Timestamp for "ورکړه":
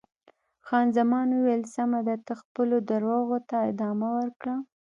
4.17-4.55